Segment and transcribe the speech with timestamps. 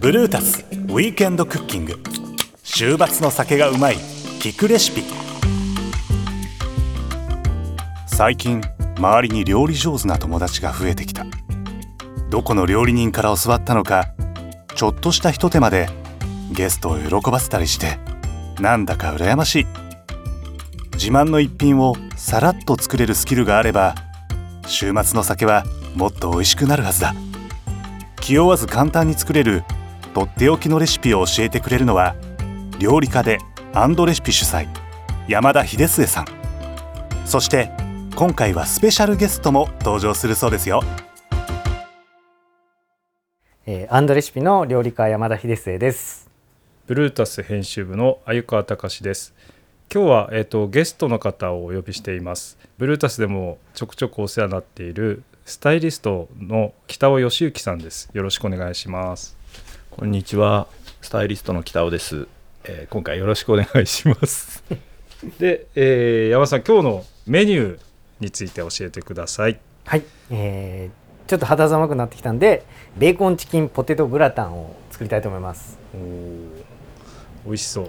[0.00, 1.98] ブルータスウィークエンドクッキング。
[2.62, 3.96] 週末の酒がうまい
[4.40, 5.02] 聞くレシピ。
[8.06, 8.62] 最近
[8.96, 11.26] 周りに料理上手な友達が増えてきた。
[12.30, 14.06] どこの料理人から教わったのか
[14.74, 15.88] ちょっとしたひと手間で
[16.52, 17.98] ゲストを喜ばせたりして
[18.60, 19.66] なんだか羨ましい。
[20.94, 23.94] 自慢の一品をさらっと作れるスキルがあれば
[24.70, 25.64] 週末の酒は
[25.96, 27.12] もっと美味しくなるはずだ。
[28.20, 29.64] 気負わず簡単に作れる
[30.14, 32.14] とっておきのレシピを教えてくれるのは
[32.78, 33.38] 料理家で
[33.74, 34.68] アンドレシピ主催
[35.28, 36.26] 山田秀末さん。
[37.26, 37.72] そして
[38.14, 40.82] 今回はスペシャルゲストも登場するそうですよ。
[43.66, 46.30] えー、アンドレシピの料理家山田秀末です。
[46.86, 49.34] ブルータス編集部の鮎川隆です
[49.92, 52.56] 今日は、えーと、ゲストの方をお呼びしています。
[52.78, 58.08] ブルータスでもちょくちょくお世話になっているスタイリストの北尾義之さんです。
[58.12, 59.36] よろしくお願いします。
[59.90, 60.68] こんにちは。
[61.00, 62.28] スタイリストの北尾です、
[62.62, 64.62] えー、今回よろしくお願いします。
[65.40, 67.80] で、えー、山さん今日のメニュー
[68.20, 69.58] について教えてください。
[69.86, 72.64] はい、えー、ちょっと肌寒くなってきたんで
[72.96, 75.76] ベーコンチキンポテトグラタンを作りたいと思います。
[75.92, 75.98] お
[77.44, 77.88] 美味しそう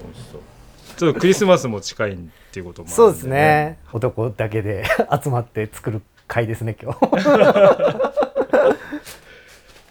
[0.97, 2.17] ちょっとクリスマスも近いっ
[2.51, 3.79] ていうことも、ね、そうですね。
[3.93, 4.83] 男だけで
[5.23, 6.99] 集まって作る会ですね今日。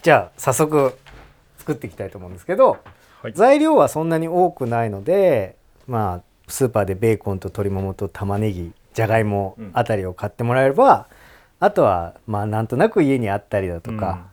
[0.02, 0.96] じゃあ早速
[1.58, 2.78] 作っていきたいと思うんですけど、
[3.22, 11.06] はい、材料はそんなに多くないのでまあスーパーでベーコンと鶏ももと玉ねぎじゃがいもあたりを買ってもらえれば、
[11.60, 14.29] うん、あとはまあなんとなく家にあったりだとか、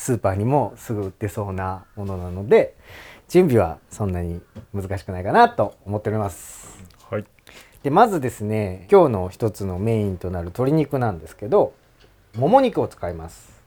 [0.00, 2.74] スーパーにもすぐ売ってそうなものなので
[3.28, 4.40] 準備はそんなに
[4.72, 6.82] 難しくないかなと思っております。
[7.10, 7.24] はい、
[7.82, 11.74] でまずですね今日の一つのメインとなる鶏肉なんですけど
[12.34, 13.60] もも肉を使います。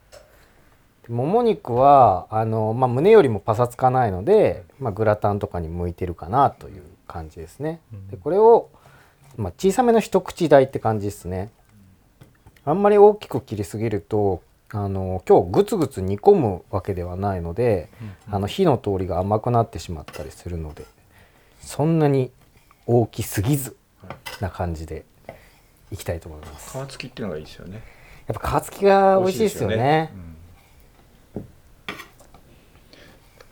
[1.07, 7.79] もも肉はあの、まあ、胸よりもパサつかないので、まあ、グラタンとかに向いてるかなという感じですね。
[8.09, 8.69] でこれを、
[9.37, 11.51] まあ、小さめの一口大って感じですね。
[12.65, 14.41] あんまり大きく切りすぎると
[14.75, 17.89] あの今日グツグツ煮込むわけではないので、
[18.31, 20.83] あの火の通りが甘くなってしまったりするので
[21.61, 22.31] そんなに
[22.87, 23.77] 大きすぎず
[24.41, 25.05] な感じで
[25.91, 26.85] いきたいと思います。
[26.85, 27.83] 皮付きっていうのがいいですよね。
[28.27, 30.11] やっぱ皮付きが美味しいですよね。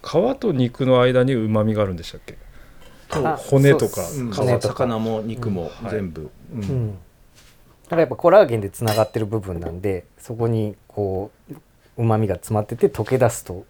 [0.04, 2.36] 皮と肉の間に旨味があるんでしたっけ？
[3.48, 4.02] 骨とか。
[4.02, 6.98] 皮魚も肉も全部、うん、だ
[7.92, 11.56] からやっぱコラーゲンでつながってる部分なんでそこにこう
[11.98, 13.66] 旨味が詰まってて溶け出すと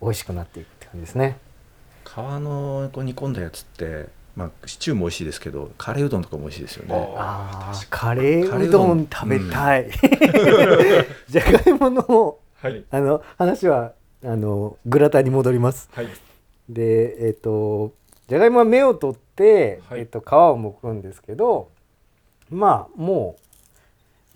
[0.00, 1.36] 美味しくなっていくって感じですね。
[2.02, 7.14] 皮のこう煮込んだやつってまあ、シチューも美味しいですけどカレーうどんとかも美味しいですよね。
[7.18, 9.90] ああカレーうどん食べたい、うん、
[11.28, 13.92] じゃがいもの,、はい、あの話は
[14.24, 15.90] あのグラタンに戻ります。
[15.92, 16.08] はい、
[16.70, 17.92] でえっ、ー、と
[18.28, 21.68] じゃがいもは芽を取って、はい、えっ、ー、と皮を剥くんですけど
[22.52, 23.36] まあも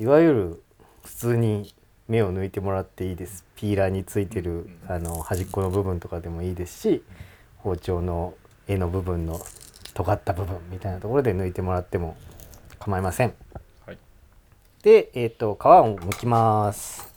[0.00, 0.62] ういわゆる
[1.04, 1.75] 普通に
[2.09, 3.44] 芽を抜いてもらっていいです。
[3.56, 7.03] ピーラーについてるあの端っこの部分とかでもいいですし
[7.59, 8.34] 包丁の
[8.66, 9.41] 柄の部分の
[9.93, 12.16] 尖った部分みたいなところで抜いてもらっても
[12.78, 13.34] 構いません。
[13.87, 13.99] はい、
[14.82, 17.16] で、えーと皮を剥きます。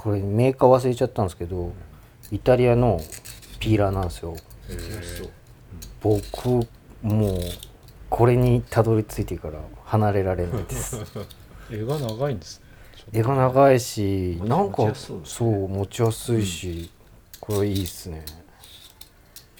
[0.00, 1.74] これメーカー忘れちゃったんですけど
[2.32, 3.02] イタリアの
[3.58, 4.34] ピーラーなんですよ。
[6.00, 6.66] 僕
[7.02, 7.40] もう
[8.08, 10.96] これにたどり着いてから離れられないです。
[11.70, 13.20] 絵が長いんですね。
[13.20, 16.90] 絵が長いしなんかそう持ちやすいし、
[17.38, 18.24] これいいっすね。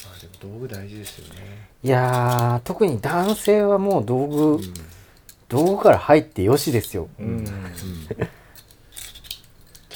[0.06, 1.68] あでも道具大事ですよね。
[1.84, 4.74] いや特に男性はもう道具、うん、
[5.50, 7.46] 道具から入ってよしですよ、うん、うん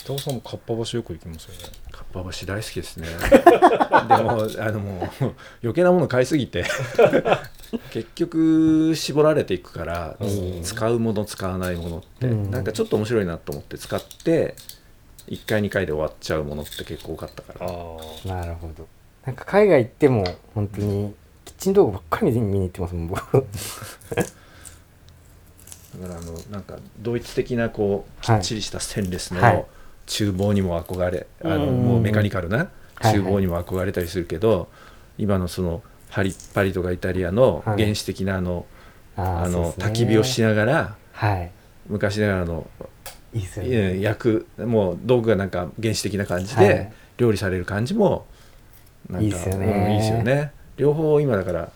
[0.05, 1.61] 北尾さんもかっぱ橋よく行きますよね。
[1.91, 3.09] かっぱ橋大好きですね。
[3.27, 6.65] でもあのもう余計なもの買いすぎて。
[7.91, 14.55] 結局絞られていくから、うん、使うもの使わないものって、うん、なんかちょっと面白いなと思って使って
[15.27, 17.67] 1回2回で終わっちゃうものって結構多かったから。
[18.37, 18.87] なるほど。
[19.25, 20.25] なんか海外行っても
[20.55, 21.15] 本当に
[21.47, 23.21] キッチン道具ばっかり見に行ってますもん僕。
[25.99, 29.65] だからあのなんかドイツ的なこうきっちりしたステンレスの、はい
[30.07, 32.69] 厨房にも憧れあのもうメカニカルな
[33.01, 34.69] 厨房にも憧れたりするけど、はいはい、
[35.19, 38.67] 今のそのパリパリとかイタリアの原始的なあの
[39.17, 41.51] はい、あの焚き火をしながら、はい、
[41.89, 42.67] 昔ながらの
[43.33, 48.27] いい、ね、焼くもう道具がなんか原始的な感じで料理される感じも
[49.09, 50.53] なんかいいですよね、うん、いいですよね。
[50.77, 51.71] 両方今だから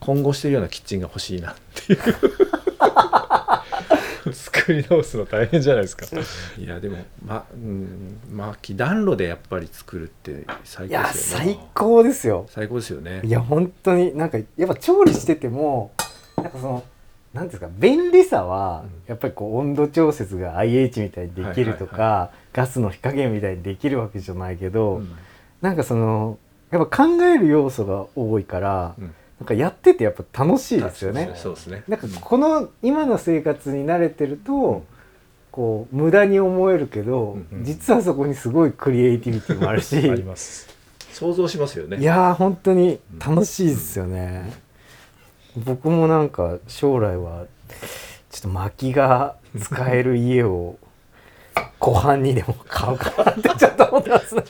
[0.00, 2.00] 混合してるようなキッチンが欲しいなっていう
[4.32, 6.06] 作り直すの大変じゃないですか。
[6.58, 11.44] いやでもまうん薪暖炉でやっぱり作るって最高ですよね。
[11.44, 12.46] いや最高ですよ。
[12.48, 13.20] 最高ですよね。
[13.24, 15.92] いや本当になんかやっぱ調理してても
[16.36, 16.84] なんかその
[17.34, 25.14] なんですか便利さはやっぱりこう温度調節が IH みたいにできるとか、ガスの火加減みたいにできるわけじゃないけど、うん、
[25.60, 26.38] なんかその
[26.70, 28.44] やっぱ考える要素が多い。
[28.44, 31.32] から、うん、なんかやっててやっぱ楽しいですよね。
[31.36, 31.82] そうですね。
[31.88, 34.82] なんかこの今の生活に慣れてると、うん、
[35.50, 40.68] こう無駄に思えるけど、うん、実はそこにすごいクリエイティビティもあるし あります。
[41.12, 41.98] 想像しますよね。
[41.98, 44.52] いやー本当に楽しいですよね。
[45.56, 47.46] 僕もなんか将来は
[48.30, 50.78] ちょっと薪が使える家を
[51.78, 54.34] 湖畔にでも買うかなってちょっと思ってます。
[54.34, 54.42] ね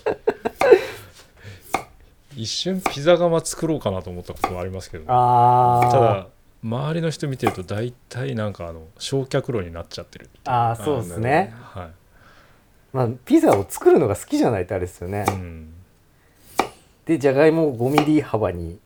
[2.36, 6.28] 一瞬ピザ窯作ろうかなと思ったこともありますけど、ね、あただ
[6.62, 11.54] 周りの人見てると大体なんかあの焼却炉になっちゃってるああそうですね。
[11.60, 11.90] はい。
[12.92, 15.74] まあピザを作るのが好きじゃないとあれですよね、うん、
[17.04, 18.78] でじゃがいもを5ミリ幅に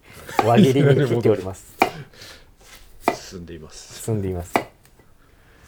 [0.45, 1.77] 輪切りに切っております。
[3.15, 4.03] 進んでいます。
[4.03, 4.53] 進んでいます。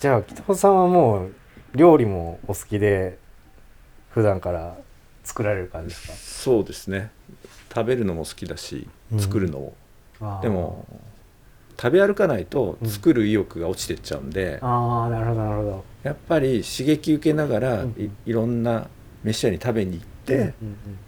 [0.00, 1.32] じゃあ北尾さんはもう
[1.74, 3.18] 料理もお好きで
[4.10, 4.76] 普段から
[5.22, 6.14] 作られる感じですか？
[6.14, 7.12] そうですね
[7.74, 8.86] 食べるのも好きだし
[9.18, 9.74] 作るのも、
[10.20, 10.86] うん、でも
[11.80, 15.84] 食べ歩かないと作る意欲が落ちてっちゃうんで、うん、ああなるほどなるほど。
[16.02, 18.88] やっぱり刺激受けながらい,、いろんな
[19.24, 20.54] 飯屋に食べに行って、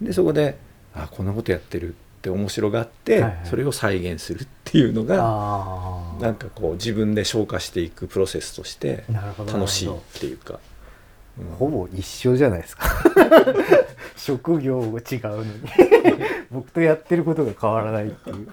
[0.01, 0.57] でそこで
[0.93, 1.91] あこんなことやってるっ
[2.21, 5.17] て面白がって、はいはい、それを再現するっていうのが
[6.19, 9.03] なんかこう自分で消化していくプロセスとして
[9.37, 10.59] 楽しいっていうか。
[11.59, 12.85] ほぼ一緒じゃないですか。
[14.15, 15.49] 職業が違うのに。
[16.51, 18.47] 僕とやってることが変わらないっていう。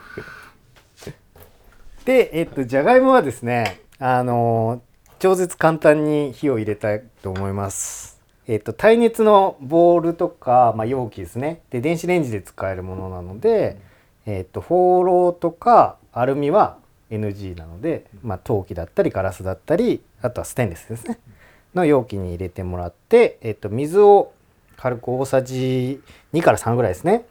[2.05, 4.83] でえっとじゃがいもはですねあの
[5.21, 8.21] 超絶簡単に火を入れたいと思います。
[8.49, 11.63] えっと耐熱のボウルとか、まあ、容器ですね。
[11.71, 13.79] で電子レンジで使えるものなので、
[14.27, 16.79] えっとホーローとかアルミは
[17.13, 21.19] NG なので、まあ、陶器だったりガラスだったりあとはステンレスですね
[21.75, 24.33] の容器に入れてもらって、えっと、水を
[24.77, 26.01] 軽く大さじ
[26.33, 27.25] 2から3ぐらいですね。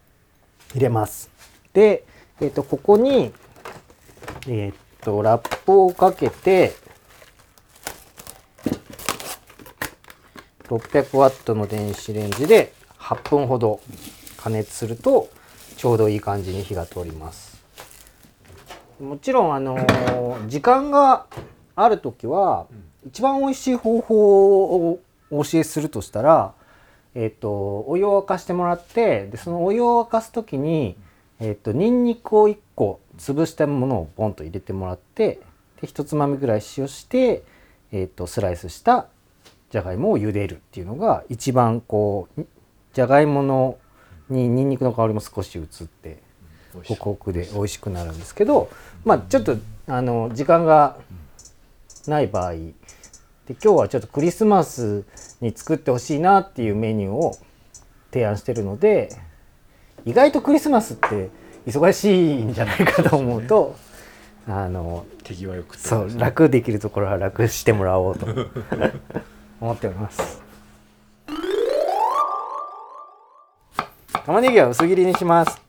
[0.74, 1.30] 入れます。
[1.74, 2.06] で、
[2.40, 3.34] えっと、ここに、
[4.48, 6.74] えっと、ラップをかけて
[10.68, 13.82] 600ワットの電子レンジで8分ほど
[14.38, 15.30] 加熱すると
[15.76, 17.62] ちょうどいい感じに火が通ります。
[19.02, 19.78] もちろんあの
[20.48, 21.26] 時間が
[21.76, 22.68] ある時は
[23.08, 25.00] 一番美味しい方法を
[25.32, 26.54] お教えするとしたら、
[27.16, 30.96] えっ、ー、と、お湯を沸かしてもらって、で、そのお湯を沸かす時に、
[31.40, 35.40] えっ、ー、と、ニンニクを1個潰したものをボンと入れてもらって、
[35.82, 37.44] で、一つまみぐらい塩して、
[37.92, 39.08] えっ、ー、と、スライスした
[39.72, 42.46] じゃがいもを茹でるっていうのが一番こう、
[42.94, 43.78] じゃがいもの
[44.30, 46.20] にニンニクの香りも少し移って、
[46.86, 48.70] ホクホクで美味しくなるんですけど、
[49.04, 49.56] まあちょっと、
[49.88, 50.98] あの、時間が
[52.08, 52.54] ない場合、
[53.48, 55.04] で今日はちょっとクリスマス
[55.42, 57.38] に作ってほしいなっていうメニューを
[58.12, 59.16] 提案してるので
[60.06, 61.30] 意外とクリスマスって
[61.66, 63.76] 忙しいんじゃないかと思うと
[64.48, 68.26] あの手際よくそう楽できるところは楽してもらおうと
[69.62, 70.42] 思っております。
[74.26, 75.60] 玉ねぎは薄切りにします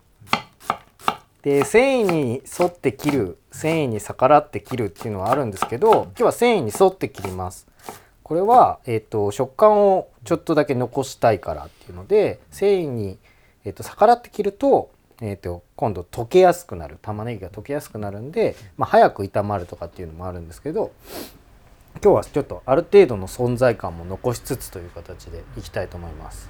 [1.42, 7.66] で繊維に沿って切る繊維に逆らって切るっていうのはあるんですけど今日は繊維に沿って切ります
[8.22, 13.18] これは、えーと、食感をちょっとだけ残したいからっていうので繊維に、
[13.64, 20.92] えーと、逆らって切ると,、えーと、今度溶けやすくなる玉ねぎが溶けやすくなるんで、まあ、早く炒まるとかっていうのもあるんですけど
[22.02, 26.48] 今日はちょっとある程度の存在感も残しつつという形でいきたいと思います。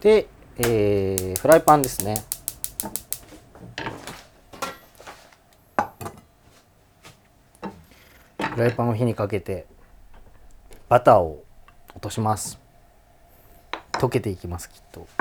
[0.00, 0.26] で、
[0.58, 2.22] えー、フライパンですね。
[8.54, 9.66] フライパンを火にかけて
[10.88, 11.44] バターを
[11.90, 12.58] 落とします。
[13.92, 15.06] 溶けていきますきっと。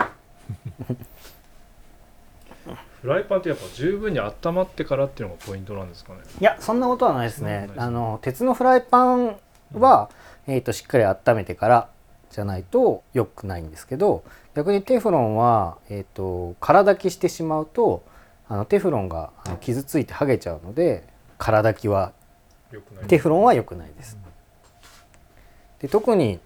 [3.01, 6.19] フライパンってやっぱ十分に温まってからっていうのがポイントなんですかね。
[6.39, 7.69] いやそんなことはないですね。
[7.77, 9.37] あの鉄のフライパン
[9.73, 10.09] は、
[10.47, 11.89] うん、えーと、しっかり温めてから
[12.29, 14.23] じゃないと良くないんですけど
[14.55, 18.03] 逆にテフロンは、えーと、空炊きしてしまうと
[18.49, 22.13] あのテフロンが傷ついて剥げちゃうので空炊きは
[23.07, 24.17] テフロンは良くないです。
[25.79, 26.39] で特に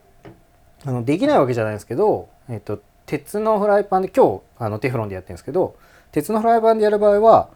[0.86, 5.76] あのできないわけじゃないですけど、えーと、鉄のフライパンで今日あのテフロンでやってるんですけど
[6.12, 7.50] 鉄のフライパンでやる場合は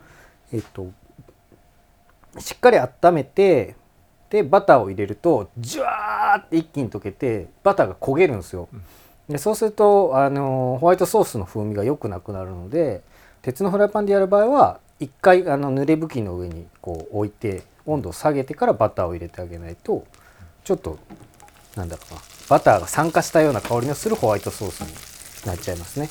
[0.54, 0.88] えっと
[2.40, 3.76] しっかり温めて
[4.30, 8.70] でバターを入れるとジュワーって一気に溶けてバターが焦げるんですよ。
[9.30, 13.04] でそうするとあのホワイトソースの風味が良くなくなるので
[13.48, 20.06] 鉄のフライパンでやる場合は一回あの濡れ布巾の上にこう置いて温度を下げてからバターを入れてあげないと
[20.66, 21.00] ちょっと
[21.78, 26.10] なんだろうなバターが酸化したような香りのするホワイトソースになっちゃいますね。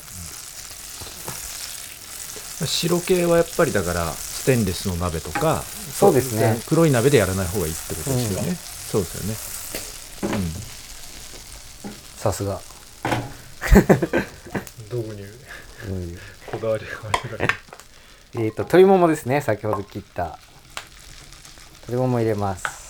[2.66, 6.59] 白系はやっぱりだからステンレスの鍋とかそうですね。
[6.66, 10.43] 黒い鍋でやらない方がいいってことですよね、うん、そうですよね、うん、
[12.16, 12.62] さすが。
[14.90, 15.25] 導入
[16.57, 17.49] こだわりがある。
[18.35, 19.41] えっと鶏ももですね。
[19.41, 20.39] 先ほど切った。
[21.89, 22.87] 鶏もも入れます。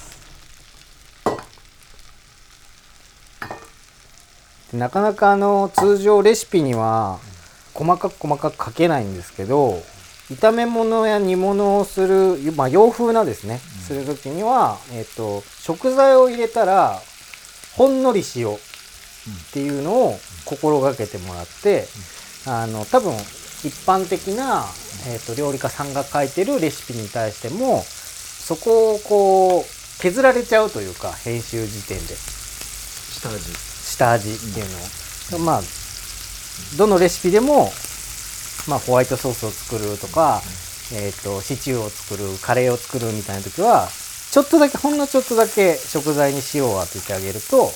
[4.72, 7.18] なかなかあの通常レシピには
[7.72, 9.80] 細かく細かく書けないんですけど
[10.28, 17.00] 炒め物や煮物をする、まあ、洋風なですね、する時には、えーと、食材を入れたら
[17.76, 18.58] ほんのり塩っ
[19.52, 21.84] ていうのを心がけてもらって、
[22.46, 23.14] あの多分
[23.66, 24.64] 一般的な、
[25.08, 29.64] えーと、料理家さんが書いてるレシピに対してもそこをこう
[30.00, 32.14] 削られちゃうというか編集時点で。
[32.14, 33.38] 下味。
[33.82, 34.66] 下味っていう
[35.32, 35.62] のを、まあ
[36.78, 37.70] どのレシピでも
[38.68, 40.42] まあ、ホワイトソースを作るとか、
[40.92, 43.88] えーと、シチューを作るカレーを作るみたいな時は
[44.32, 47.72] ちょっとだけほんのちょっとだけ食材に塩を当ててあげると、あのー、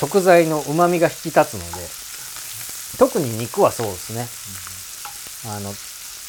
[0.00, 1.99] 食材のうまみが引き立つので
[2.98, 4.28] 特に肉はそうですね。
[5.52, 5.72] あの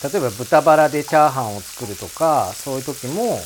[0.10, 3.40] 例えば豚バラでチャーハンを作るとかそういう時も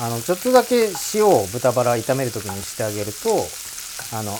[0.00, 3.28] あのちょっとだけ塩を豚バラ炒める時にしてあげると
[4.12, 4.36] あの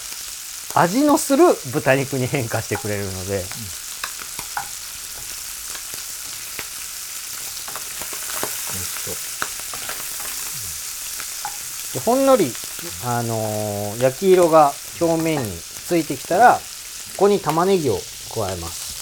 [0.75, 3.45] 味のする豚肉に変化してくれるので、
[11.95, 12.53] でほんのり、
[13.07, 16.61] あのー、焼き色が表面についてきたらこ
[17.17, 17.99] こに玉ねぎを
[18.35, 18.95] 加えます。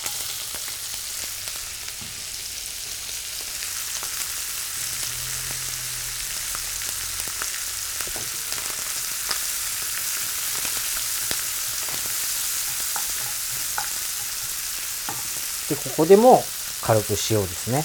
[15.69, 16.43] でここでも
[16.83, 17.83] 軽く塩ですね、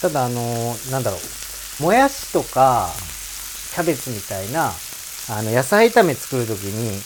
[0.00, 1.16] ただあのなんだろ
[1.80, 1.82] う。
[1.82, 2.90] もやしとか
[3.74, 4.72] キャベツみたいな
[5.30, 7.00] あの野菜炒め作る時に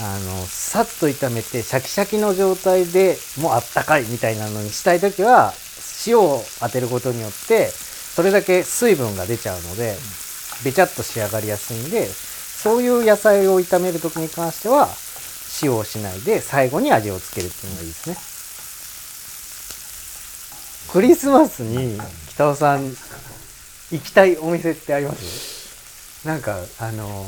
[0.00, 5.52] あのさっと炒めてシャキシャキの状態でもうあったかいみたいなのにしたい時は
[6.06, 9.94] 塩を当てることによってそれだけ水分が出ちゃうので
[10.64, 14.88] べちゃっと仕上がりやすいんでそういう野菜を炒める時に関しては
[15.62, 18.16] 塩をしないで最後に味をつけるっていうのがいいですね。
[20.92, 21.98] クリスマスに
[22.30, 26.26] 北尾さん行きたいお店ってあります？
[26.26, 27.24] なんかあの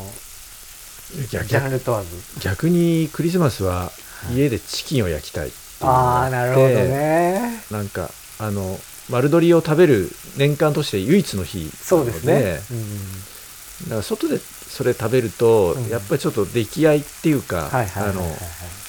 [1.28, 2.40] ジャンル問わず。
[2.40, 3.92] 逆にクリスマスは
[4.34, 7.62] 家でチキンを焼きたいああなるほどね。
[7.70, 8.78] なんかあの
[9.10, 17.70] 丸鶏を食べる年間として唯一の日そうですね、うん、だから外でそれ食べると、やっぱりちょっと出来合いっていうか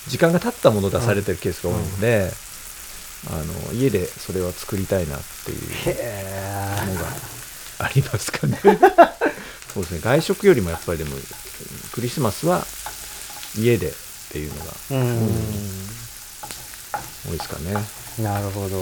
[0.07, 2.29] 時間が経ったもの出されてるケースが多いので、
[3.31, 7.07] あの家でそれは作りたいなっていうのが
[7.79, 8.59] ありますかね。
[9.73, 9.99] そうですね。
[10.01, 11.15] 外食よりもやっぱりでも
[11.93, 12.63] クリスマスは
[13.57, 13.91] 家でっ
[14.31, 14.71] ていうのが
[17.29, 17.73] 多いですかね。
[18.23, 18.77] なるほど。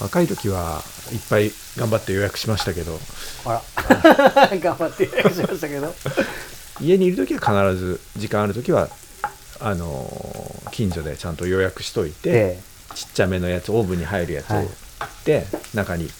[0.00, 2.98] 若い時はいっぱい頑張って予約しましたけど。
[3.44, 3.62] あら。
[4.58, 5.94] 頑張って予約しましたけど。
[6.80, 8.88] 家にいる時は必ず時間ある時は
[9.60, 14.68] あの近所でちゃんと予約しといて、ええ、ちっちゃめのやつオーブンに入るやつを売っ
[15.24, 16.10] て、はい、中に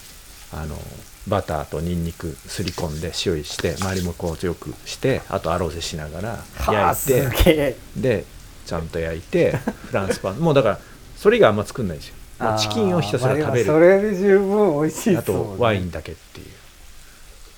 [0.53, 0.79] あの
[1.29, 8.25] バターとニンニクすり込んで塩意して周りもこうよくしてあとアロゼしながら焼いてで
[8.67, 10.37] ちゃんと焼いてフランスパン。
[10.37, 10.79] もうだから
[11.17, 12.15] それ以外あんま作んないですよ。
[12.59, 13.65] チキンをひたすら食べる。
[13.67, 16.45] それで十分美味しい、ね、あとワインだけってい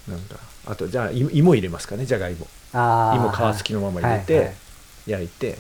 [0.08, 0.10] う。
[0.10, 2.06] なんかあとじゃあ芋入れますかね。
[2.06, 2.46] じゃがいも。
[2.72, 4.54] 芋皮付きのまま入れて、はいはい、
[5.06, 5.58] 焼いて。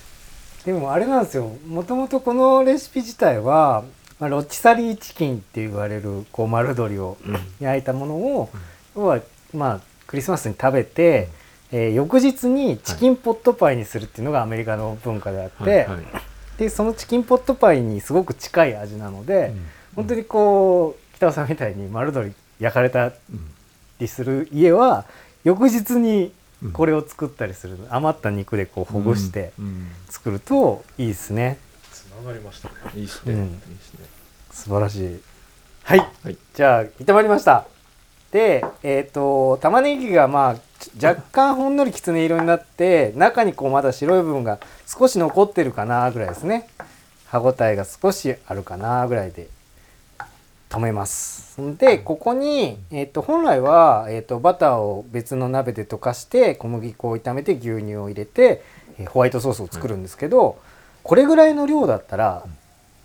[0.64, 1.56] でもあれなんですよ。
[1.66, 3.84] もともとこのレシピ自体は、
[4.18, 7.18] まあ、ロッチサリーチキンって言われるこう丸鶏を
[7.60, 8.50] 焼いたものを、
[8.96, 9.20] うん、要は
[9.54, 11.28] まあクリスマスに食べて、
[11.72, 15.86] うん、えー、翌日にチキンポットパイにするっていうのがアメリカの文化であって、
[16.56, 23.12] でそのチキンポットパイにすごく近い味なので、うん、本当にこう北尾さんみたいに丸鶏焼かれた
[24.00, 25.04] りする家は
[25.44, 26.32] 翌日に
[26.72, 29.52] これを作ったりする、余った肉でこうほぐして
[30.08, 31.58] 作るといいですね。
[32.16, 32.74] つながりましたね。
[32.94, 33.34] いいですね。
[33.34, 34.06] いいですね。
[34.50, 35.20] 素晴らしい。
[35.86, 37.64] はい、はい、じゃあ炒まりました
[38.32, 40.56] でえっ、ー、と玉ねぎがまあ
[41.00, 46.68] 若干ほんのりきつね色になって中にこうまだ白い部分が少し残ってるかなぐらいですね
[47.26, 49.46] 歯ごたえが少しあるかなぐらいで
[50.70, 58.64] 止めますでここに、えーと、本来は、えーと、バターを別の鍋で溶かして小麦粉を炒めて牛乳を入れて、
[58.98, 60.58] えー、ホワイトソースを作るんですけど、
[61.06, 62.44] これぐらいの量だったら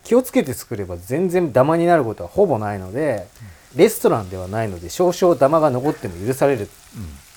[0.04, 3.28] 気をつけて作れば全然ダマになることはほぼないので、
[3.76, 6.68] レストランではないので少々ダマが残っても許される。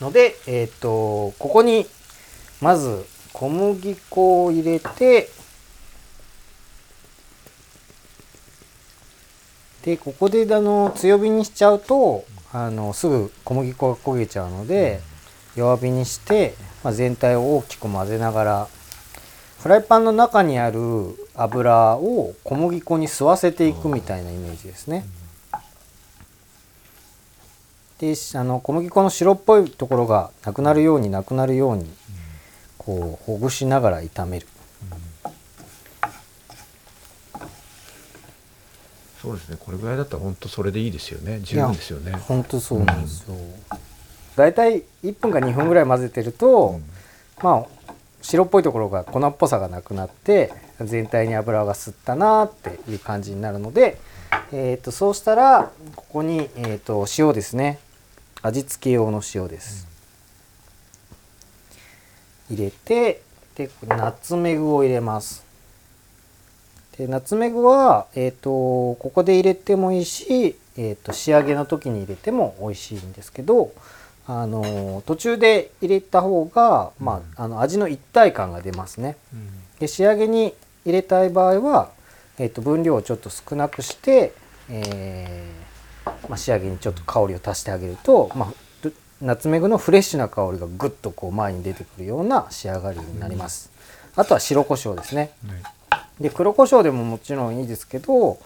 [0.01, 1.87] ので、えっ、ー、とここに
[2.63, 3.05] まず
[3.35, 5.29] 小麦粉を入れて
[9.85, 15.03] でここであの強火にしちゃうとあのすぐ小麦粉が焦げちゃうので
[15.57, 18.69] 弱火にして、まあ、全体を大きく混ぜながら
[19.65, 20.79] フライパンの中にある
[21.35, 25.07] 油を小麦粉に吸わせていくみたいなイメージですね。
[27.99, 31.91] であの小麦粉の白っぽいところがなくなるようになくなるように
[32.77, 34.47] こうほぐしながら炒める。
[39.23, 39.57] そうですね。
[39.59, 41.41] これぐらいだったら本当それでいいですよね。
[41.41, 42.13] 十分ですよね。
[42.13, 43.55] 本当そうなんですよ、うん、
[44.37, 46.85] だいたい1分か2分ぐらい混ぜてると、うん、
[47.43, 47.74] まあ
[48.25, 50.51] 白っぽいところが粉っぽさがなくなって
[50.81, 53.99] 全体に油が吸ったなっていう感じになるので、
[54.51, 57.79] えー、とそうしたらここに、えー、と塩ですね。
[58.41, 59.87] 味付け用の塩です、
[62.51, 63.23] 入れて
[63.57, 65.45] でナツメグを入れます。
[66.99, 73.73] でナツメグは、えーと、ここで入れてもいいし、えーと仕上げの時に入れても美味しいんですけど
[74.27, 79.17] あの途中で入れた方が、まあ、あの味の一体感が出ますね。
[79.79, 81.91] で仕上げに入れたい場合は、
[82.39, 84.33] えー、と分量をちょっと少なくして、
[84.71, 88.89] えー、まあ、仕上げにちょっと香りを足してあげると、まあ、
[89.21, 93.71] ナツメグのフレッシュな香りがぐっとこう前に出てくるような仕上がりになります。
[94.17, 95.31] あとは白胡椒ですね。
[96.21, 98.39] で黒胡椒でももちろんいいですけど、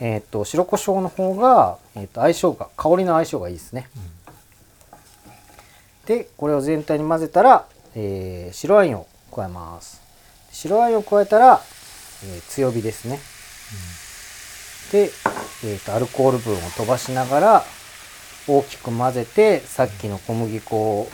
[0.00, 3.88] えー、と白胡椒の方が、えー、と相性が香りの相性がいいですね。
[6.10, 10.02] でこれを全体に混ぜたら、えー、白ワインを加えます。
[10.50, 11.60] 白ワインを加えたら、
[12.24, 13.20] えー、強火ですね、
[14.92, 15.12] うん、で、
[15.62, 17.64] えーと、アルコール分を飛ばしながら
[18.48, 21.08] 大きく混ぜてさっきの小麦粉を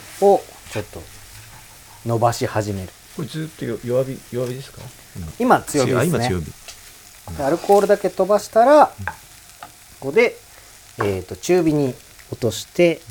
[0.70, 1.02] ちょっと
[2.06, 2.88] 伸ばし始める。
[3.16, 4.80] これずっと弱火弱火ですか、
[5.18, 6.42] うん、今強火ですね、
[7.38, 8.92] うん、アルコールだけ飛ばしたら、こ
[10.00, 10.36] こで、
[11.00, 11.94] えーと中火に
[12.32, 13.02] 落として、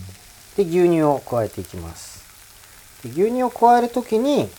[0.58, 2.24] で牛乳を加えていきます
[3.04, 4.50] で牛乳を加える時に、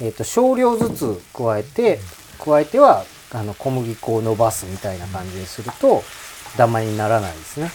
[0.00, 1.98] えーと、少量ずつ加えて
[2.38, 6.02] 加えてはあの小麦粉を伸ばすみたいな感じにすると
[6.56, 7.70] ダマにならないですね。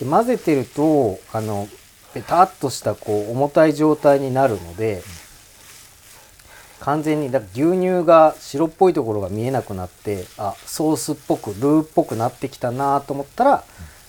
[0.00, 1.68] で混ぜてるとあの
[2.12, 5.02] ペタッとしたこう重たい状態になるので
[6.84, 13.64] 完全にだ牛乳が白っぽいところが見えなくなってあソースっぽくルーっぽくなってきたなと思ったら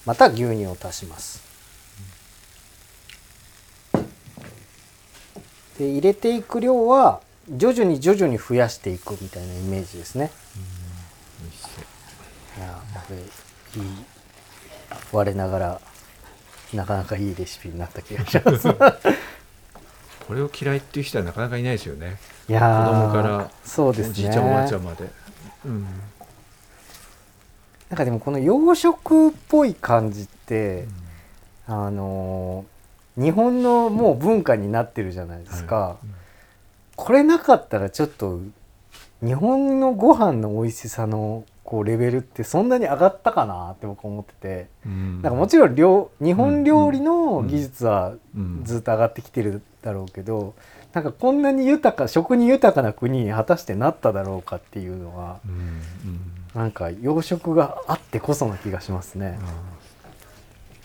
[0.05, 1.41] また牛乳を足します。
[5.79, 10.31] で入れていく量は徐々に徐々に増やしていくみたいなイメージですね。
[12.57, 14.05] いやこれいい
[15.13, 15.81] 我ながら
[16.73, 18.67] なかなかいいレシピになった気がします。
[20.27, 22.17] これを嫌いっていう人はなかなかいないですよね。
[22.49, 24.11] いや子供からそうですね。
[24.11, 25.07] おじいちゃんおばあちゃんまで。
[25.65, 25.85] うん。
[27.89, 30.87] なんかでもこの洋食っぽい感じって、
[31.67, 32.65] うん、あの
[33.15, 35.75] 日本のもう文化になってるじゃないですか。
[35.75, 36.15] はいうん、
[36.95, 38.39] これなかったらちょっと
[39.21, 48.13] 日本のご飯の美味しさのこうレベルってそんなに上がったかなって僕思ってて、うん、なんかもちろん料日本料理の技術は
[48.63, 50.53] ずっと上がってきてるだろうけど、
[50.93, 55.61] なんかこんなに豊か食に豊かな国に果たしてなっただろうかっていうのは、うんうん、
[56.53, 59.39] なんか洋食があってこそな気がしますね。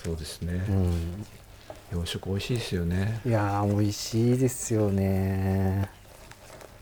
[0.03, 1.27] そうですね、うん、
[1.93, 3.21] 洋食美味しいですよね。
[3.27, 5.91] いや美味しいですよね。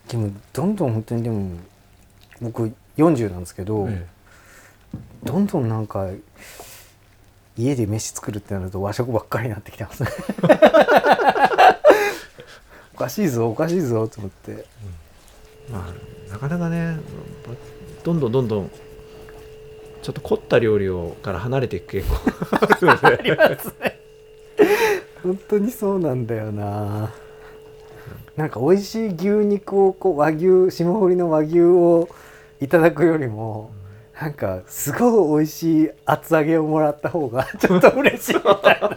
[0.07, 1.57] でもどんどん本当にでも
[2.41, 4.07] 僕40なんですけど、え
[4.93, 6.09] え、どんどんなんか
[7.57, 10.09] 家で飯作るってなると和食ばっかりになってきてますね。
[12.95, 16.97] おかしいぞおかしいぞと思って、うん、まあなかなかね
[18.03, 18.71] どんどんどんどん
[20.01, 22.15] ちょっと凝った料理をから離れていく傾向。
[23.07, 23.99] ありますね。
[25.23, 27.11] 本当にそうなんだよな。
[28.37, 32.07] なんか美味しい牛肉をこう和牛霜降りの和牛を
[32.61, 33.71] いただくよりも
[34.19, 38.89] なんかすごい美味しい厚揚げをもらった方が ちょっと嬉しいみたいな。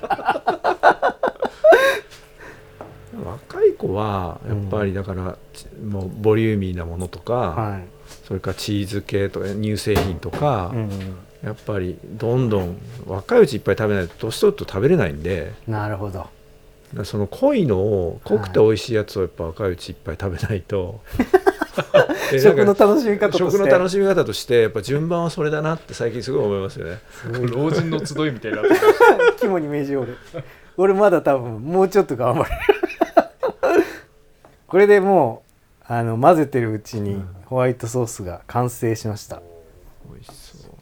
[3.24, 5.38] 若い子はやっぱりだから、
[5.80, 7.84] うん、もうボリューミーなものとか、はい、
[8.26, 10.90] それからチーズ系とか乳製品とか、うん、
[11.44, 16.26] やっぱりどんどん若いうちいっぱい食べないと年取ると食べれないんでなるほど。
[17.04, 21.00] その濃いのを濃くて美味しいやつをやっぱ若いうちいっぱい食べないと、
[22.38, 26.98] 食の楽しみ方食の楽しみ方としてやっぱ順番はそれだなって最近すごい思いますよね。
[27.50, 28.62] 老人の集いみたいな
[29.38, 30.12] 肝に銘じ俺
[30.76, 32.50] 俺まだ多分もうちょっと頑張れ
[34.66, 35.42] これでも
[35.88, 39.42] うあの混ぜてるうちにホワイトソースが完成しました、
[40.10, 40.72] 美味しそう。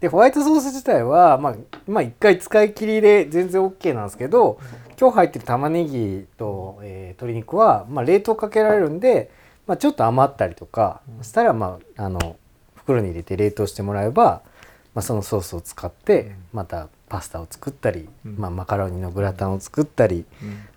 [0.00, 1.54] でホワイトソース自体はまあ
[1.86, 4.58] まあ1回使い切りで全然 OK なんですけど
[5.02, 9.32] 今日入ってる玉ねぎと、えー、鶏肉は、まあ、冷凍かけられるんで、
[9.66, 12.36] まあ、ちょっと余ったりとか、そしたらまああの
[12.74, 14.42] 袋に入れて冷凍してもらえば、
[14.94, 20.24] まあ、そのソースを使ってまたパスタを作ったり、まあ、マカロニのグラタンを作ったり、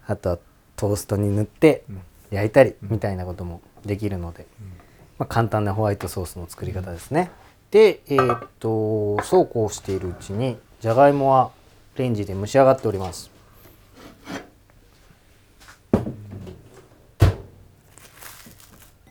[0.08, 0.40] あとは
[0.76, 1.84] トーストに塗って
[2.32, 4.46] 焼いたりみたいなこともできるので、
[5.18, 7.32] まあ、簡単なホワイトソースの作り方ですね。
[7.72, 11.52] で、えー、っとそうこうしているうちにじゃがいもは
[11.98, 13.35] レンジで蒸し上がっております。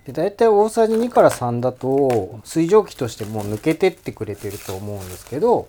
[0.04, 5.68] で大体大さじ2から3だと水蒸気としてもう抜けてってくれてると思うんですけど、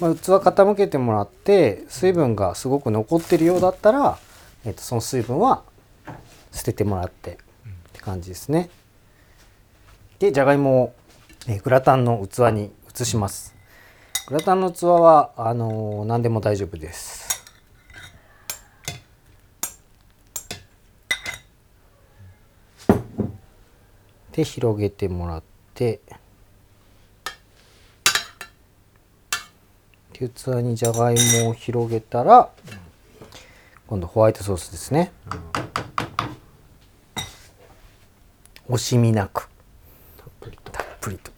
[0.00, 4.18] まあ、器傾けてもらって水分がすごく残ってるようだったら、
[4.66, 5.62] えー、とその水分は
[6.52, 7.36] 捨ててもらってっ
[7.92, 8.68] て感じですね。
[10.18, 10.94] でじゃがいもを、
[11.48, 13.54] え、グラタンの器に移します。
[14.28, 17.19] グラタンの器はあのー、何でも大丈夫です。
[24.32, 25.42] で広げてもらっ
[25.74, 26.00] て
[30.12, 32.50] で器にじゃがいもを広げたら
[33.86, 35.10] 今度ホワイトソースですね。
[38.68, 39.48] 惜しみなく。
[40.16, 40.70] たっぷりと。
[40.70, 41.32] たっぷりと。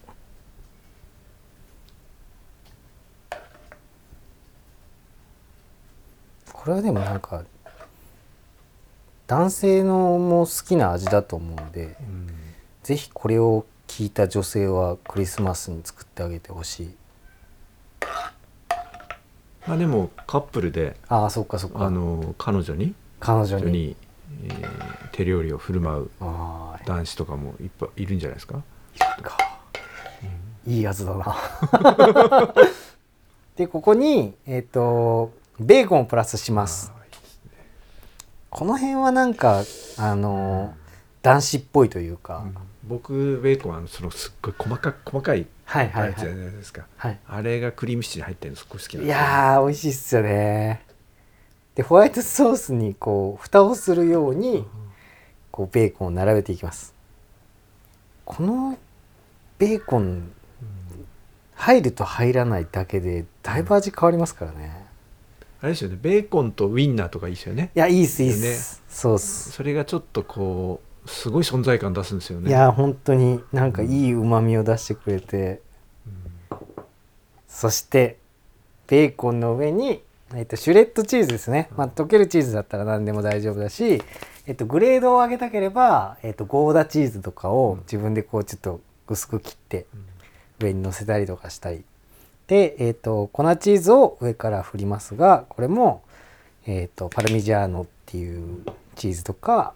[6.52, 7.42] これはでもなんか
[9.26, 12.41] 男性のも好きな味だと思うんで、うん
[12.82, 16.94] ぜひこれを聞いた女性はクリスマスに作ってあげてほしい。
[19.66, 21.84] まあでもカップルでああそっかそっか。
[21.84, 22.94] あの彼女に？
[23.20, 23.96] 彼女に。
[24.44, 26.10] えー、手料理を振る舞う
[26.86, 28.62] 男子とかもいっぱいいるんじゃないですか？
[30.66, 31.36] いいいやつだな。
[33.56, 36.94] でここにえっ、ー、とベーコンをプラスします、ね、
[38.50, 39.62] この辺はなんか
[39.98, 40.74] あの
[41.20, 50.82] 男子っぽいというか、うん僕ベーコンはそのすっごい細か細かいやつじゃないですか、はい、あれがクリームシチューに入ってるのすっごい好きなんですよ、いやー美味しいっすよね。
[51.74, 54.66] でホワイトソースにこう蓋をするように
[55.50, 56.94] こうベーコンを並べていきます。
[58.24, 58.76] この
[59.58, 60.32] ベーコン
[61.54, 64.86] 入ると入らないだけでだいぶ味変わりますからね、
[65.60, 65.98] あれですよね。
[66.02, 67.70] ベーコンとウインナーとかいいですよね。
[67.74, 69.52] いやいいっすいいっす、ね、そうっす。
[69.52, 72.48] それがちょっとこうすごい存在感出すんですよね。
[72.48, 75.60] いや本当になんかいいうまみを出してくれて、
[76.06, 76.10] う
[76.54, 76.56] ん、
[77.48, 78.18] そして
[78.86, 80.02] ベーコンの上に、
[80.34, 84.02] えっと、シュレッドチーズですね、まあ、溶けるチーズだったら何でも大丈夫だし、
[84.46, 89.86] えっと、グレードを上げたければ、えっと、ゴーダチーズとかを自分でこうちょっと薄く切って
[90.60, 91.84] 上にのせたりとかしたり。
[92.46, 96.02] で、えっと、粉チーズを上から振りますがこれも、
[96.66, 99.74] えっと、パルミジャーノっていうチーズとか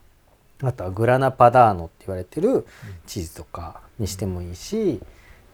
[0.63, 2.67] あとはグラナパダーノって言われてる
[3.07, 5.01] チーズとかにしてもいいし、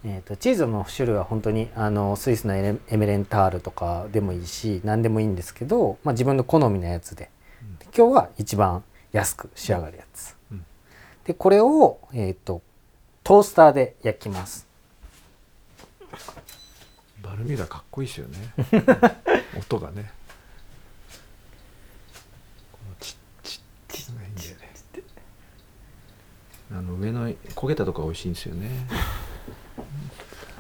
[0.05, 7.31] えーと、チーズの種類は本当にあのスイスのエメレンタールとかでもいいし何でもいいんですけど、まあ、自分の好みのやつで。
[7.95, 10.35] 今日は一番安く仕上がるやつ、
[11.25, 12.63] でこれを、えーと、
[13.23, 14.67] トースターで焼きます。
[17.23, 18.55] バルミューダかっこいいですよね。
[19.61, 20.11] 音がね
[26.75, 28.71] あの上の焦げたとこが美味しいんですよね。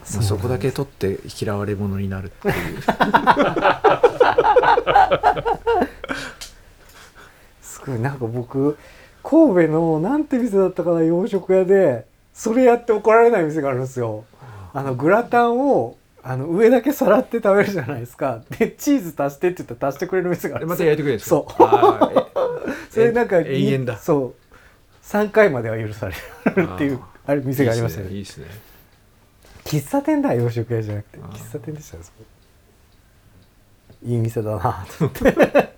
[0.04, 2.54] そそこだけ取って嫌われ者になるっていう。
[7.62, 8.76] すごいなんか僕
[9.22, 14.24] 神戸のなんて店だったかな洋食屋でそれやって怒られない店があるんですよ。
[14.74, 18.42] あのグラタンをあの上だけ皿って食べるじゃないですか。
[18.58, 21.52] でチーズ足してって言ったら足してくれる店があるまた焼いてくれるんですそう。
[21.52, 22.26] そ
[22.90, 23.96] それなんか永遠だ。
[23.96, 24.41] そう
[25.02, 26.14] 3回までは許され
[26.54, 28.10] るっていうあれ店がありましたね。
[28.10, 28.46] いいですね
[29.64, 31.18] 喫茶店だ洋食屋じゃなくて。
[31.18, 32.24] 喫茶店でしたねそこ。
[34.04, 35.32] いい店だなと思って。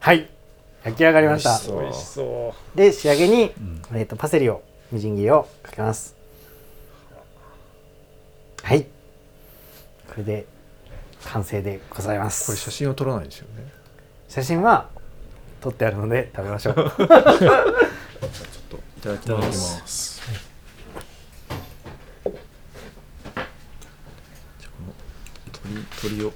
[0.00, 0.28] はい。
[0.84, 1.60] 焼き上がりました。
[1.72, 3.54] 美味しそで仕上げに、
[3.92, 6.16] えー、とパセリをみじん切りをかけます。
[8.62, 8.84] はい。
[8.84, 10.46] これで
[11.24, 12.46] 完成でございます。
[12.46, 13.70] これ写真を撮らないんですよね。
[14.28, 14.88] 写真は
[15.60, 16.74] 撮ってあるので食べましょう。
[16.76, 16.88] ちょっ
[18.68, 20.22] といただきまますす
[24.60, 26.32] じゃあこの鳥鳥を。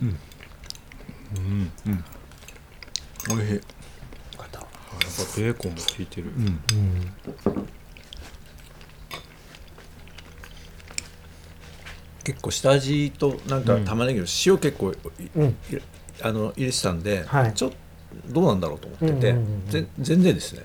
[0.00, 0.18] うん。
[1.86, 2.04] うん。
[3.30, 3.54] おいしい。
[3.54, 6.30] やっぱベーコンも効いてる、
[7.24, 7.35] 結
[12.46, 14.96] 構下味となんか玉ねぎの塩結構い
[15.36, 15.48] うん。
[15.48, 15.54] い
[16.22, 17.52] あの入れてたんで、はい。
[17.52, 17.76] ちょっと
[18.28, 19.68] どうなんだろうと思ってて、うんうんうんうん。
[19.68, 20.62] ぜ全然ですね。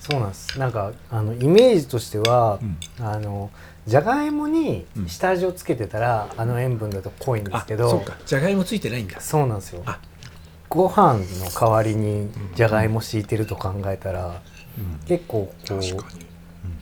[0.00, 0.58] そうなんです。
[0.58, 3.04] なんかあのイメージとしては、うん。
[3.04, 3.50] あの
[3.86, 8.16] じゃがいもに下味をつけてたら、あの塩分だと濃いんですけどそうか。
[8.24, 9.20] じゃがいもついてないんだ。
[9.20, 9.82] そうなんですよ。
[9.86, 9.98] あ。
[10.68, 14.40] ご飯の代わりにじゃがいも敷いてると考えたら、
[15.06, 15.74] 結構こ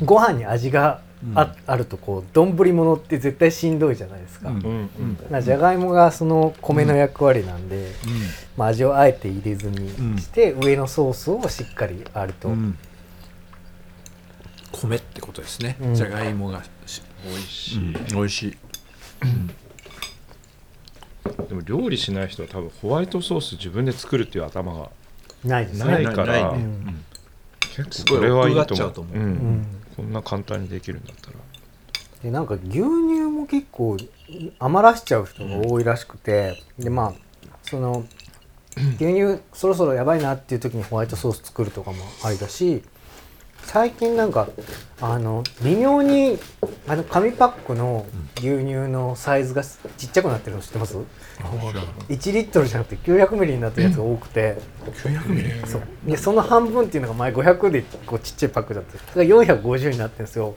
[0.03, 1.01] うご飯に味が
[1.35, 4.49] あ,、あるとこう丼物って絶対しんどいじゃないですか。
[4.49, 4.59] うん。
[4.59, 4.73] にうん。
[4.73, 7.93] うんなじゃがいもがその米の役割なんで、
[8.57, 12.79] まあ、味をあえて入れずにして、上のソースをしっかりあると、うん。
[14.73, 15.95] 米ってことですね、うん。
[15.95, 18.57] じゃがいもがし美味しい、美味しい。
[21.49, 24.91] でも料理しない人は多分ホワイトソース自分で作るっていう頭が
[25.45, 25.93] ないですね。
[25.93, 26.27] ないから。
[26.27, 26.65] ないね。
[26.65, 27.05] うん。
[27.77, 29.17] 結構これはいいと思う
[30.01, 31.37] ちゃうと思ううんな簡単にできるんだったら。
[32.23, 32.83] でなんか牛乳
[33.23, 33.97] も結構
[34.59, 37.15] 余らしちゃう人が多いらしくて、でまあ
[37.63, 38.05] その
[38.77, 42.83] 牛乳そろそろやばいなっていう時にホワイトソース作るとかもありだし
[43.65, 44.49] 最近なんか
[45.01, 46.39] あの微妙に
[46.87, 50.99] あの紙パックの牛乳のサイズがちっちゃくなってるの知ってます？
[51.41, 55.51] 1リットルじゃなくて900ミリになってるやつが多くて、900ミリ？
[55.67, 55.83] そう。
[56.07, 59.13] でその半分っていうのが前500でこうちっちゃいパックだった。
[59.13, 60.57] それが450になってるんですよ。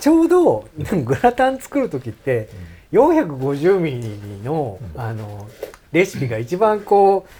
[0.00, 0.68] ちょうど
[1.04, 2.48] グラタン作る時って
[2.92, 5.48] 450ミリのあの
[5.92, 7.30] レシピが一番こう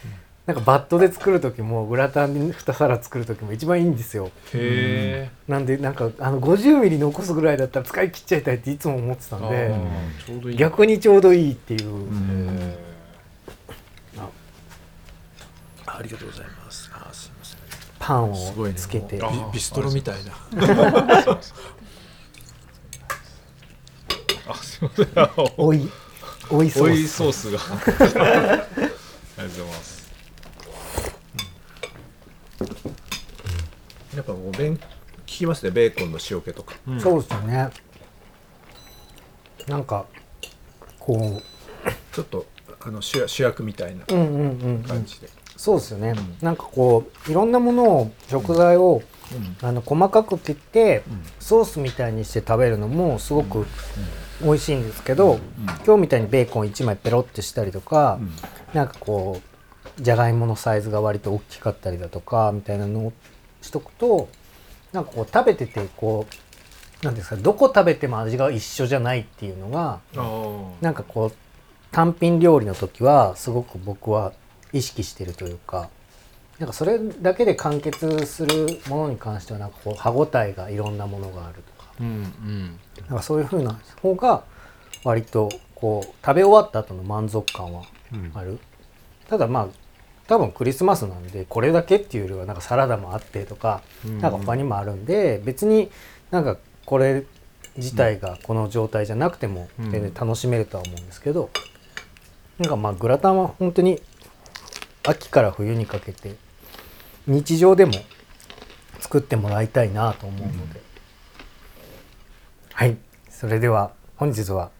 [0.49, 4.31] なんかバットで作る時もグラタンで2皿作る時も一番いいんですよ。
[4.55, 9.75] へなんでなんかあの50ミリ残すぐらいだったら使い切っちゃいたいっていつも思ってたんで
[10.39, 10.57] うどいい。
[10.57, 12.07] 逆にちょうどいいっていう、
[15.85, 16.91] ありがとうございます。
[16.95, 17.59] あすいません。
[17.99, 18.35] パンを
[18.75, 20.33] つけて、あビビストロみたいな。
[24.49, 25.09] あすいません。
[25.15, 25.91] あおい
[26.49, 27.59] おいソースが。
[29.37, 29.98] ありがとうございます
[34.15, 34.81] やっぱもうべん聞
[35.27, 36.75] きますねベーコンの塩気とか。
[36.99, 37.71] そうですよね。
[39.69, 40.07] なんか
[40.99, 41.43] こ
[42.13, 42.47] ちょっと
[42.81, 44.83] あの主役主役みたいなううんうんうんうん。
[44.85, 49.03] 感じで、そうですよね、なんかこういろんなものを食材を、
[49.63, 51.03] あの細かく切って、
[51.41, 53.67] ソースみたいにして食べるのもすごく
[54.43, 55.39] 美味しいんですけど、
[55.85, 58.19] 今日みたいにベーコン1枚ペロってしたりとか、
[58.73, 59.48] なんかこう
[60.01, 63.13] じゃがいものサイズが割と大きかったりだとかみたいなのを
[63.61, 64.29] しとくと
[64.93, 66.27] なんかこう食べててこ
[67.03, 70.01] うなんですかどこ食べても味が一緒じゃないっていうのが
[70.81, 71.33] なんかこう
[71.93, 74.33] 単品料理の時はすごく僕は
[74.73, 75.89] 意識してるというか
[76.59, 82.81] なんかそれだけで完結するものに関してはなんかこう歯ごたえがいろんなものがあるとかうんうん。
[83.09, 84.43] なんかそういう風な方が
[85.05, 87.85] 割とこう食べ終わった後の満足感は
[88.35, 88.59] ある、
[89.29, 89.69] ただまあ
[90.29, 95.91] 多分クリスマスなんでこれだけっていうよりはなんかサラダもあってとか、なんか他にもあるんで別に
[96.31, 97.25] なんかこれ
[97.77, 101.51] 自体がこの状態じゃなくても全然楽しめるとは思うんですけど、
[102.59, 104.03] なんかまあグラタンは本当に
[105.07, 106.37] 秋から冬にかけて
[107.27, 107.93] 日常でも
[109.01, 110.81] 作ってもらいたいなと思うので、
[112.75, 112.97] はい。
[113.31, 114.71] それでは本日は、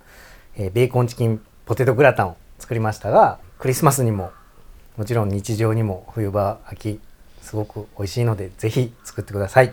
[0.57, 4.33] えーベーコンチキンポテトグラタンを作りましたがクリスマスにも
[4.99, 7.01] もちろん日常にも冬場秋
[7.41, 9.73] すごく美味しいのでぜひ作ってください、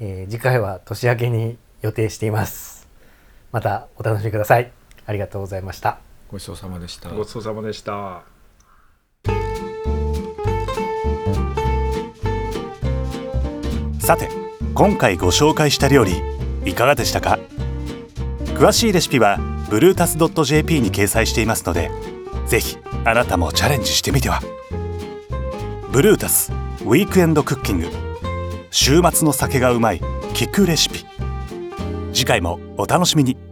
[0.00, 2.88] えー、次回は年明けに予定しています。
[3.52, 4.72] またお楽しみください。
[5.04, 5.98] ありがとうございました。
[6.30, 7.10] ごちそうさまでした。
[7.10, 8.22] ごちそうさまでした。
[13.98, 14.30] さて
[14.74, 16.22] 今回ご紹介した料理
[16.64, 17.38] いかがでしたか？
[18.54, 21.90] 詳しいレシピはブルータス .jp に掲載していますので
[22.50, 24.40] ぜひあなたもチャレンジしてみては。
[25.92, 27.86] ブルータスウィークエンドクッキング。
[28.72, 30.00] 週末の酒がうまい
[30.34, 31.06] 聞くレシピ。
[32.12, 33.49] 次回もお楽しみに。